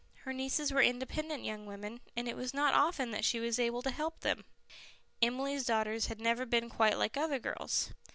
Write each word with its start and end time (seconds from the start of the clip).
Her 0.23 0.33
nieces 0.33 0.73
were 0.73 0.81
independent 0.81 1.43
young 1.43 1.67
women, 1.67 2.01
and 2.17 2.27
it 2.27 2.35
was 2.35 2.55
not 2.55 2.73
often 2.73 3.11
that 3.11 3.23
she 3.23 3.39
was 3.39 3.59
able 3.59 3.83
to 3.83 3.91
help 3.91 4.21
them. 4.21 4.45
Emily's 5.21 5.63
daughters 5.67 6.07
had 6.07 6.19
never 6.19 6.47
been 6.47 6.69
quite 6.71 6.97
like 6.97 7.17
other 7.17 7.37
girls. 7.37 7.93